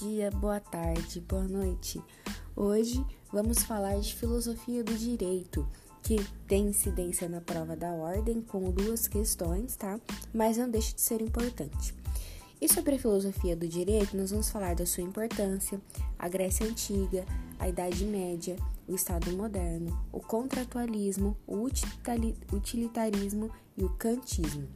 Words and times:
dia, 0.00 0.30
boa 0.30 0.60
tarde, 0.60 1.20
boa 1.20 1.42
noite. 1.42 2.00
Hoje 2.54 3.04
vamos 3.32 3.64
falar 3.64 3.98
de 3.98 4.14
filosofia 4.14 4.84
do 4.84 4.94
direito, 4.94 5.66
que 6.04 6.16
tem 6.46 6.68
incidência 6.68 7.28
na 7.28 7.40
prova 7.40 7.74
da 7.74 7.90
ordem 7.90 8.40
com 8.40 8.70
duas 8.70 9.08
questões, 9.08 9.74
tá? 9.74 9.98
Mas 10.32 10.56
não 10.56 10.70
deixa 10.70 10.94
de 10.94 11.00
ser 11.00 11.20
importante. 11.20 11.92
E 12.60 12.72
sobre 12.72 12.94
a 12.94 12.98
filosofia 12.98 13.56
do 13.56 13.66
direito, 13.66 14.16
nós 14.16 14.30
vamos 14.30 14.48
falar 14.50 14.76
da 14.76 14.86
sua 14.86 15.02
importância, 15.02 15.80
a 16.16 16.28
Grécia 16.28 16.66
Antiga, 16.66 17.24
a 17.58 17.68
Idade 17.68 18.04
Média, 18.04 18.56
o 18.86 18.94
Estado 18.94 19.32
Moderno, 19.32 20.00
o 20.12 20.20
contratualismo, 20.20 21.36
o 21.44 21.68
utilitarismo 22.52 23.50
e 23.76 23.82
o 23.82 23.90
kantismo. 23.94 24.68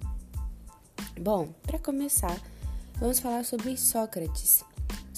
Bom, 1.20 1.54
para 1.62 1.78
começar, 1.78 2.40
vamos 2.98 3.20
falar 3.20 3.44
sobre 3.44 3.76
Sócrates. 3.76 4.64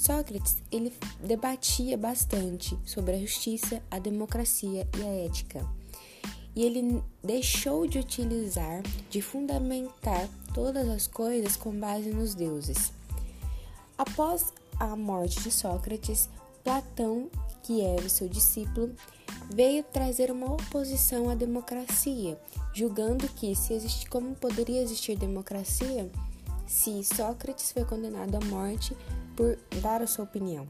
Sócrates, 0.04 0.58
ele 0.70 0.92
debatia 1.18 1.96
bastante 1.96 2.78
sobre 2.84 3.12
a 3.12 3.18
justiça, 3.18 3.82
a 3.90 3.98
democracia 3.98 4.86
e 4.98 5.02
a 5.02 5.24
ética. 5.24 5.66
E 6.54 6.62
ele 6.62 7.02
deixou 7.22 7.86
de 7.86 7.98
utilizar, 7.98 8.82
de 9.08 9.22
fundamentar 9.22 10.28
todas 10.52 10.86
as 10.90 11.06
coisas 11.06 11.56
com 11.56 11.72
base 11.72 12.10
nos 12.10 12.34
deuses. 12.34 12.92
Após 13.96 14.52
a 14.78 14.94
morte 14.94 15.40
de 15.40 15.50
Sócrates, 15.50 16.28
Platão, 16.62 17.30
que 17.62 17.80
era 17.80 18.06
seu 18.10 18.28
discípulo, 18.28 18.94
veio 19.50 19.82
trazer 19.84 20.30
uma 20.30 20.52
oposição 20.52 21.30
à 21.30 21.34
democracia, 21.34 22.38
julgando 22.74 23.26
que 23.30 23.56
se 23.56 23.72
existe, 23.72 24.06
como 24.10 24.34
poderia 24.34 24.82
existir 24.82 25.16
democracia 25.16 26.10
se 26.66 27.02
Sócrates 27.04 27.72
foi 27.72 27.84
condenado 27.84 28.36
à 28.36 28.40
morte 28.46 28.96
por 29.36 29.58
dar 29.80 30.02
a 30.02 30.06
sua 30.06 30.24
opinião. 30.24 30.66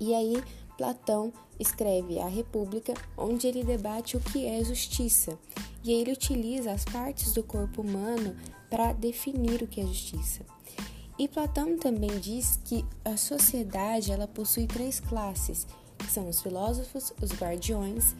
E 0.00 0.14
aí 0.14 0.42
Platão 0.76 1.32
escreve 1.58 2.18
a 2.18 2.28
República, 2.28 2.92
onde 3.16 3.46
ele 3.46 3.64
debate 3.64 4.16
o 4.16 4.20
que 4.20 4.46
é 4.46 4.62
justiça, 4.62 5.38
e 5.82 5.92
ele 5.92 6.12
utiliza 6.12 6.72
as 6.72 6.84
partes 6.84 7.32
do 7.32 7.42
corpo 7.42 7.80
humano 7.80 8.36
para 8.68 8.92
definir 8.92 9.62
o 9.62 9.66
que 9.66 9.80
é 9.80 9.86
justiça. 9.86 10.44
E 11.18 11.26
Platão 11.26 11.78
também 11.78 12.18
diz 12.20 12.60
que 12.64 12.84
a 13.02 13.16
sociedade 13.16 14.12
ela 14.12 14.28
possui 14.28 14.66
três 14.66 15.00
classes, 15.00 15.66
que 15.96 16.10
são 16.10 16.28
os 16.28 16.42
filósofos, 16.42 17.12
os 17.22 17.32
guardiões 17.32 18.14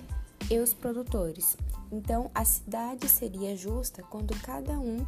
e 0.50 0.58
os 0.58 0.72
produtores. 0.72 1.58
Então, 1.92 2.30
a 2.34 2.44
cidade 2.44 3.06
seria 3.06 3.54
justa 3.54 4.02
quando 4.02 4.34
cada 4.40 4.78
um 4.78 5.04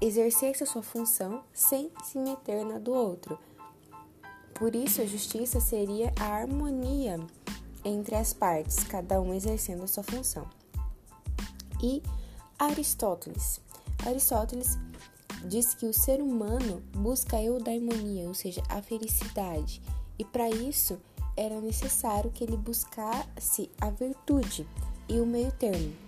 exercesse 0.00 0.62
a 0.62 0.66
sua 0.66 0.82
função 0.82 1.42
sem 1.52 1.90
se 2.04 2.18
meter 2.18 2.64
na 2.64 2.78
do 2.78 2.92
outro. 2.92 3.38
Por 4.54 4.74
isso, 4.74 5.00
a 5.00 5.06
justiça 5.06 5.60
seria 5.60 6.12
a 6.18 6.24
harmonia 6.24 7.18
entre 7.84 8.16
as 8.16 8.32
partes, 8.32 8.82
cada 8.84 9.20
um 9.20 9.32
exercendo 9.32 9.84
a 9.84 9.86
sua 9.86 10.02
função. 10.02 10.48
E 11.82 12.02
Aristóteles. 12.58 13.60
Aristóteles 14.04 14.76
diz 15.44 15.74
que 15.74 15.86
o 15.86 15.94
ser 15.94 16.20
humano 16.20 16.82
busca 16.92 17.36
a 17.36 17.42
eudaimonia, 17.42 18.26
ou 18.26 18.34
seja, 18.34 18.62
a 18.68 18.82
felicidade, 18.82 19.80
e 20.18 20.24
para 20.24 20.50
isso 20.50 21.00
era 21.36 21.60
necessário 21.60 22.32
que 22.32 22.42
ele 22.42 22.56
buscasse 22.56 23.70
a 23.80 23.90
virtude 23.90 24.66
e 25.08 25.20
o 25.20 25.26
meio 25.26 25.52
termo. 25.52 26.07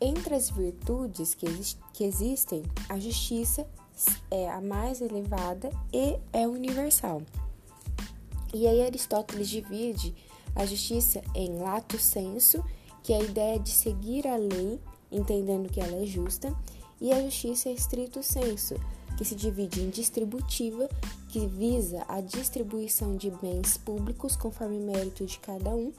Entre 0.00 0.34
as 0.34 0.48
virtudes 0.48 1.34
que, 1.34 1.46
que 1.92 2.04
existem, 2.04 2.62
a 2.88 2.98
justiça 2.98 3.66
é 4.30 4.48
a 4.48 4.60
mais 4.60 5.02
elevada 5.02 5.70
e 5.92 6.18
é 6.32 6.48
universal. 6.48 7.20
E 8.54 8.66
aí 8.66 8.82
Aristóteles 8.82 9.48
divide 9.48 10.14
a 10.56 10.64
justiça 10.64 11.20
em 11.34 11.58
lato 11.58 11.98
sensu, 11.98 12.64
que 13.02 13.12
é 13.12 13.16
a 13.16 13.22
ideia 13.22 13.58
de 13.58 13.70
seguir 13.70 14.26
a 14.26 14.36
lei, 14.36 14.80
entendendo 15.12 15.70
que 15.70 15.80
ela 15.80 16.02
é 16.02 16.06
justa, 16.06 16.54
e 17.00 17.12
a 17.12 17.22
justiça 17.22 17.68
é 17.68 17.72
estrito 17.72 18.22
senso, 18.22 18.74
que 19.18 19.24
se 19.24 19.34
divide 19.34 19.82
em 19.82 19.90
distributiva, 19.90 20.88
que 21.28 21.46
visa 21.46 22.04
a 22.08 22.22
distribuição 22.22 23.16
de 23.16 23.30
bens 23.30 23.76
públicos 23.76 24.34
conforme 24.34 24.78
mérito 24.78 25.26
de 25.26 25.38
cada 25.38 25.70
um, 25.70 25.92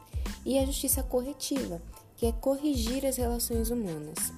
e 0.43 0.57
a 0.57 0.65
justiça 0.65 1.03
corretiva, 1.03 1.81
que 2.15 2.25
é 2.25 2.31
corrigir 2.31 3.05
as 3.05 3.17
relações 3.17 3.69
humanas. 3.69 4.31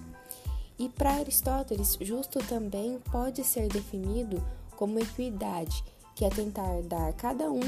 E 0.78 0.90
para 0.90 1.14
Aristóteles, 1.14 1.98
justo 2.02 2.40
também 2.40 3.00
pode 3.12 3.44
ser 3.44 3.68
definido 3.68 4.44
como 4.76 5.00
equidade, 5.00 5.84
que 6.16 6.26
é 6.26 6.30
tentar 6.30 6.82
dar 6.84 7.10
a 7.10 7.14
cada 7.14 7.52
um 7.52 7.62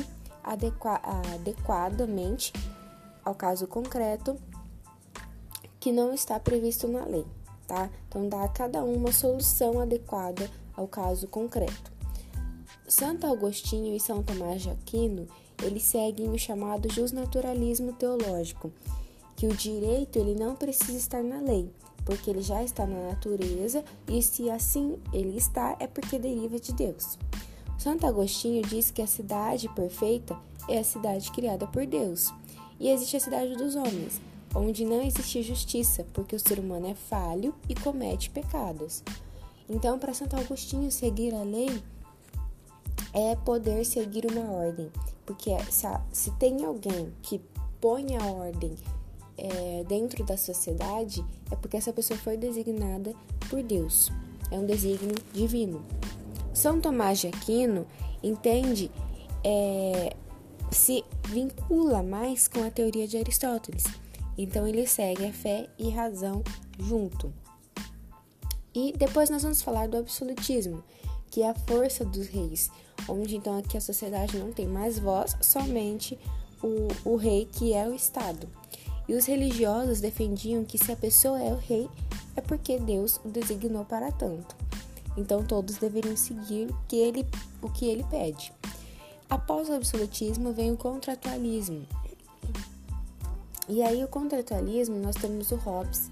adequa 0.44 1.02
adequadamente 1.34 2.54
ao 3.24 3.34
caso 3.34 3.68
concreto 3.68 4.38
que 5.80 5.92
não 5.92 6.14
está 6.14 6.40
previsto 6.40 6.88
na 6.88 7.06
lei, 7.06 7.26
tá? 7.68 7.90
Então 8.08 8.28
dá 8.28 8.44
a 8.44 8.48
cada 8.48 8.84
um 8.84 8.96
uma 8.96 9.12
solução 9.12 9.80
adequada 9.80 10.50
ao 10.76 10.88
caso 10.88 11.28
concreto. 11.28 11.92
Santo 12.88 13.26
Agostinho 13.26 13.96
e 13.96 14.00
São 14.00 14.22
Tomás 14.22 14.62
de 14.62 14.70
Aquino, 14.70 15.28
eles 15.64 15.84
seguem 15.84 16.30
o 16.30 16.38
chamado 16.38 16.92
justnaturalismo 16.92 17.94
teológico, 17.94 18.72
que 19.46 19.48
o 19.48 19.56
direito 19.56 20.18
ele 20.18 20.34
não 20.34 20.56
precisa 20.56 20.98
estar 20.98 21.24
na 21.24 21.40
lei, 21.40 21.70
porque 22.04 22.32
ele 22.32 22.42
já 22.42 22.64
está 22.64 22.86
na 22.88 23.10
natureza 23.10 23.84
e 24.08 24.20
se 24.22 24.50
assim 24.50 24.98
ele 25.14 25.38
está 25.38 25.76
é 25.80 25.86
porque 25.86 26.18
deriva 26.18 26.60
de 26.60 26.74
Deus. 26.74 27.20
Santo 27.78 28.08
Agostinho 28.08 28.64
diz 28.64 28.90
que 28.90 29.04
a 29.04 29.08
cidade 29.08 29.70
perfeita 29.70 30.36
é 30.68 30.80
a 30.80 30.84
cidade 30.84 31.30
criada 31.32 31.68
por 31.68 31.86
Deus, 31.86 32.34
e 32.80 32.90
existe 32.90 33.18
a 33.18 33.20
cidade 33.20 33.56
dos 33.56 33.76
homens, 33.76 34.20
onde 34.56 34.84
não 34.84 35.02
existe 35.04 35.44
justiça, 35.44 36.04
porque 36.12 36.36
o 36.36 36.40
ser 36.40 36.58
humano 36.58 36.88
é 36.88 36.96
falho 36.96 37.54
e 37.70 37.76
comete 37.76 38.32
pecados. 38.32 39.04
Então, 39.70 40.00
para 40.00 40.14
Santo 40.14 40.36
Agostinho, 40.36 40.92
seguir 40.92 41.36
a 41.36 41.44
lei 41.44 41.84
é 43.14 43.36
poder 43.36 43.86
seguir 43.86 44.26
uma 44.26 44.50
ordem, 44.52 44.92
porque 45.24 45.52
se, 46.12 46.32
tem 46.40 46.66
alguém 46.66 47.14
que 47.22 47.40
põe 47.80 48.18
a 48.18 48.26
ordem 48.26 48.76
é, 49.38 49.84
dentro 49.88 50.24
da 50.24 50.38
sociedade, 50.38 51.24
é 51.52 51.56
porque 51.56 51.78
essa 51.78 51.94
pessoa 51.94 52.18
foi 52.18 52.38
designada 52.38 53.14
por 53.50 53.62
Deus, 53.62 54.12
é 54.52 54.58
um 54.58 54.66
desígnio 54.66 55.16
divino. 55.34 55.86
São 56.54 56.80
Tomás 56.80 57.20
de 57.20 57.28
Aquino 57.28 57.86
entende, 58.24 58.90
é, 59.44 60.16
se 60.72 61.04
vincula 61.28 62.02
mais 62.02 62.48
com 62.48 62.64
a 62.64 62.72
teoria 62.72 63.08
de 63.08 63.18
Aristóteles, 63.18 63.84
então 64.38 64.68
ele 64.68 64.88
segue 64.88 65.26
a 65.26 65.34
fé 65.34 65.70
e 65.78 65.90
razão 65.90 66.44
junto. 66.80 67.34
E 68.74 68.94
depois 68.98 69.30
nós 69.30 69.44
vamos 69.44 69.62
falar 69.62 69.88
do 69.88 69.98
absolutismo, 69.98 70.84
que 71.30 71.42
é 71.42 71.50
a 71.50 71.56
força 71.56 72.04
dos 72.04 72.28
reis, 72.28 72.70
onde 73.08 73.36
então 73.36 73.58
aqui 73.58 73.78
a 73.78 73.82
sociedade 73.82 74.38
não 74.38 74.52
tem 74.52 74.68
mais 74.68 75.00
voz, 75.00 75.36
somente 75.42 76.20
o, 76.62 76.88
o 77.10 77.16
rei 77.16 77.46
que 77.46 77.74
é 77.74 77.88
o 77.88 77.94
Estado. 77.94 78.48
E 79.08 79.14
os 79.14 79.26
religiosos 79.26 80.00
defendiam 80.00 80.64
que 80.66 80.78
se 80.78 80.92
a 80.92 80.96
pessoa 80.96 81.42
é 81.42 81.52
o 81.52 81.58
rei, 81.58 81.90
é 82.36 82.42
porque 82.42 82.80
Deus 82.80 83.20
o 83.24 83.30
designou 83.30 83.86
para 83.86 84.12
tanto. 84.12 84.56
Então 85.18 85.44
todos 85.44 85.78
deveriam 85.78 86.18
seguir 86.18 86.70
o 86.70 86.78
que 86.88 86.96
ele, 86.98 87.26
o 87.62 87.70
que 87.70 87.86
ele 87.86 88.04
pede. 88.10 88.52
Após 89.30 89.70
o 89.70 89.74
absolutismo 89.74 90.54
vem 90.54 90.72
o 90.72 90.78
contratualismo. 90.78 91.86
E 93.68 93.82
aí 93.82 94.04
o 94.04 94.08
contratualismo 94.08 94.98
nós 94.98 95.16
temos 95.16 95.52
o 95.52 95.56
Hobbes, 95.56 96.12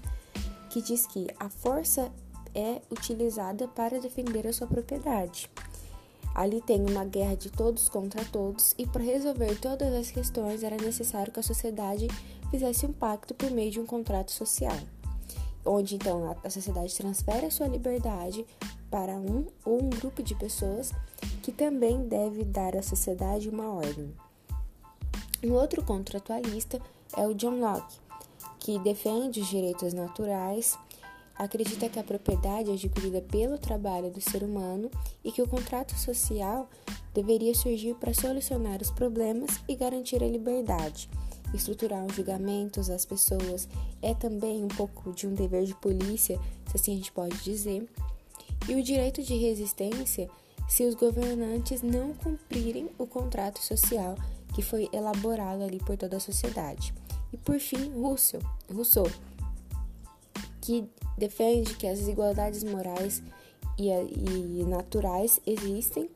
que 0.70 0.82
diz 0.82 1.06
que 1.06 1.28
a 1.38 1.48
força 1.48 2.10
é 2.54 2.80
utilizada 2.90 3.68
para 3.68 4.00
defender 4.00 4.46
a 4.46 4.52
sua 4.52 4.66
propriedade. 4.66 5.50
Ali 6.34 6.60
tem 6.60 6.84
uma 6.84 7.04
guerra 7.04 7.36
de 7.36 7.48
todos 7.48 7.88
contra 7.88 8.24
todos, 8.24 8.74
e 8.76 8.86
para 8.86 9.04
resolver 9.04 9.54
todas 9.60 9.94
as 9.94 10.10
questões 10.10 10.64
era 10.64 10.76
necessário 10.76 11.32
que 11.32 11.38
a 11.38 11.44
sociedade 11.44 12.08
fizesse 12.50 12.84
um 12.84 12.92
pacto 12.92 13.34
por 13.34 13.50
meio 13.50 13.70
de 13.70 13.78
um 13.78 13.86
contrato 13.86 14.32
social, 14.32 14.76
onde 15.64 15.94
então 15.94 16.36
a 16.42 16.50
sociedade 16.50 16.94
transfere 16.96 17.46
a 17.46 17.50
sua 17.50 17.68
liberdade 17.68 18.44
para 18.90 19.12
um 19.12 19.46
ou 19.64 19.82
um 19.82 19.90
grupo 19.90 20.22
de 20.22 20.34
pessoas 20.34 20.92
que 21.42 21.52
também 21.52 22.08
deve 22.08 22.44
dar 22.44 22.76
à 22.76 22.82
sociedade 22.82 23.48
uma 23.48 23.68
ordem. 23.68 24.12
Um 25.44 25.52
outro 25.52 25.84
contratualista 25.84 26.80
é 27.16 27.26
o 27.26 27.34
John 27.34 27.60
Locke, 27.60 27.98
que 28.58 28.78
defende 28.78 29.40
os 29.40 29.46
direitos 29.46 29.92
naturais 29.92 30.76
acredita 31.36 31.88
que 31.88 31.98
a 31.98 32.04
propriedade 32.04 32.70
é 32.70 32.74
adquirida 32.74 33.20
pelo 33.20 33.58
trabalho 33.58 34.10
do 34.10 34.20
ser 34.20 34.42
humano 34.42 34.90
e 35.24 35.32
que 35.32 35.42
o 35.42 35.48
contrato 35.48 35.94
social 35.98 36.68
deveria 37.12 37.54
surgir 37.54 37.94
para 37.94 38.14
solucionar 38.14 38.80
os 38.80 38.90
problemas 38.90 39.50
e 39.68 39.74
garantir 39.74 40.22
a 40.22 40.28
liberdade. 40.28 41.08
Estruturar 41.52 42.04
os 42.04 42.14
julgamentos 42.14 42.90
às 42.90 43.04
pessoas 43.04 43.68
é 44.02 44.12
também 44.14 44.64
um 44.64 44.68
pouco 44.68 45.12
de 45.12 45.26
um 45.26 45.34
dever 45.34 45.64
de 45.64 45.74
polícia, 45.74 46.38
se 46.68 46.76
assim 46.76 46.92
a 46.92 46.96
gente 46.96 47.12
pode 47.12 47.36
dizer. 47.44 47.88
E 48.68 48.74
o 48.74 48.82
direito 48.82 49.22
de 49.22 49.36
resistência 49.36 50.28
se 50.68 50.84
os 50.84 50.94
governantes 50.94 51.82
não 51.82 52.14
cumprirem 52.14 52.90
o 52.98 53.06
contrato 53.06 53.60
social 53.60 54.16
que 54.54 54.62
foi 54.62 54.88
elaborado 54.92 55.62
ali 55.62 55.78
por 55.78 55.96
toda 55.96 56.16
a 56.16 56.20
sociedade. 56.20 56.94
E 57.32 57.36
por 57.36 57.58
fim, 57.58 57.90
Rousseau, 57.90 58.40
Rousseau 58.72 59.10
que 60.64 60.88
defende 61.18 61.74
que 61.74 61.86
as 61.86 61.98
desigualdades 61.98 62.64
morais 62.64 63.22
e, 63.78 63.90
e 63.90 64.64
naturais 64.66 65.38
existem, 65.46 66.08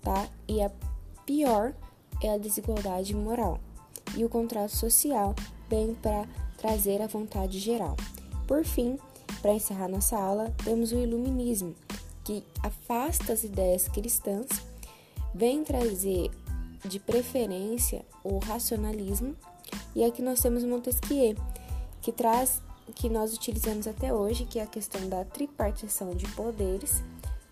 tá? 0.00 0.28
E 0.48 0.62
a 0.62 0.70
pior 1.26 1.74
é 2.22 2.30
a 2.30 2.38
desigualdade 2.38 3.14
moral. 3.14 3.60
E 4.16 4.24
o 4.24 4.30
contrato 4.30 4.74
social 4.74 5.34
vem 5.68 5.94
para 5.94 6.26
trazer 6.56 7.02
a 7.02 7.06
vontade 7.06 7.58
geral. 7.58 7.94
Por 8.46 8.64
fim, 8.64 8.98
para 9.42 9.52
encerrar 9.52 9.88
nossa 9.88 10.16
aula, 10.16 10.54
temos 10.64 10.92
o 10.92 10.98
iluminismo, 10.98 11.74
que 12.24 12.42
afasta 12.62 13.34
as 13.34 13.44
ideias 13.44 13.88
cristãs, 13.88 14.46
vem 15.34 15.64
trazer 15.64 16.30
de 16.88 16.98
preferência 16.98 18.06
o 18.24 18.38
racionalismo, 18.38 19.36
e 19.94 20.02
aqui 20.02 20.22
nós 20.22 20.40
temos 20.40 20.64
Montesquieu, 20.64 21.36
que 22.00 22.10
traz 22.10 22.62
que 22.92 23.08
nós 23.08 23.34
utilizamos 23.34 23.86
até 23.86 24.12
hoje, 24.12 24.44
que 24.44 24.58
é 24.58 24.62
a 24.62 24.66
questão 24.66 25.08
da 25.08 25.24
tripartição 25.24 26.14
de 26.14 26.26
poderes, 26.32 27.02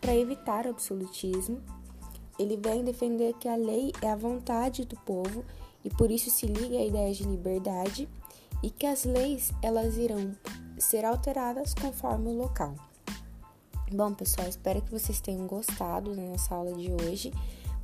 para 0.01 0.17
evitar 0.17 0.67
o 0.67 0.71
absolutismo. 0.71 1.61
Ele 2.39 2.57
vem 2.57 2.85
defender 2.85 3.35
que 3.35 3.49
a 3.49 3.57
lei 3.57 3.93
é 4.01 4.11
a 4.11 4.17
vontade 4.17 4.85
do 4.85 4.97
povo 5.01 5.45
e 5.85 5.91
por 5.91 6.11
isso 6.11 6.31
se 6.31 6.47
liga 6.47 6.79
à 6.79 6.85
ideia 6.85 7.13
de 7.13 7.25
liberdade 7.25 8.09
e 8.63 8.71
que 8.71 8.87
as 8.87 9.05
leis 9.05 9.53
elas 9.63 9.97
irão 9.97 10.35
ser 10.79 11.05
alteradas 11.05 11.75
conforme 11.75 12.29
o 12.29 12.37
local. 12.37 12.75
Bom, 13.93 14.15
pessoal, 14.15 14.49
espero 14.49 14.81
que 14.81 14.91
vocês 14.91 15.21
tenham 15.21 15.47
gostado 15.47 16.15
da 16.15 16.23
nossa 16.23 16.55
aula 16.55 16.73
de 16.75 16.93
hoje. 16.93 17.33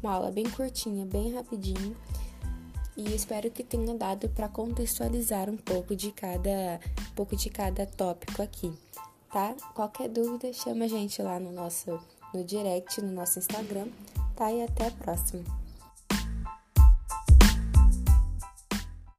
Uma 0.02 0.12
aula 0.12 0.30
bem 0.30 0.48
curtinha, 0.48 1.04
bem 1.04 1.34
rapidinho. 1.34 1.96
E 2.96 3.14
espero 3.14 3.50
que 3.50 3.62
tenha 3.62 3.94
dado 3.94 4.28
para 4.30 4.48
contextualizar 4.48 5.50
um 5.50 5.56
pouco 5.56 5.94
de 5.94 6.12
cada, 6.12 6.80
um 7.10 7.14
pouco 7.14 7.36
de 7.36 7.50
cada 7.50 7.84
tópico 7.84 8.42
aqui, 8.42 8.72
tá? 9.30 9.54
Qualquer 9.74 10.08
dúvida, 10.08 10.52
chama 10.52 10.86
a 10.86 10.88
gente 10.88 11.20
lá 11.20 11.38
no 11.38 11.52
nosso 11.52 12.00
no 12.32 12.44
direct, 12.44 13.00
no 13.02 13.12
nosso 13.12 13.38
Instagram, 13.38 13.88
tá? 14.34 14.50
E 14.50 14.62
até 14.62 14.86
a 14.86 14.90
próxima. 14.90 15.44